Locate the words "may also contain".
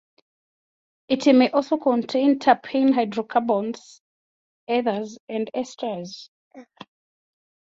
1.27-2.39